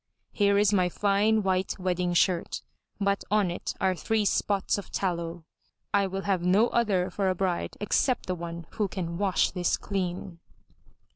[0.31, 2.63] Here is my fine, white wedding shirt,
[2.99, 5.45] but on it are three spots of tallow.
[5.93, 9.77] I will have no other for a bride except the one who can wash this
[9.77, 10.39] clean."